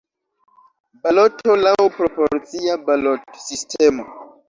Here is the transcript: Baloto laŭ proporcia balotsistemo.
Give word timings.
Baloto 1.03 1.59
laŭ 1.65 1.75
proporcia 1.99 2.81
balotsistemo. 2.91 4.13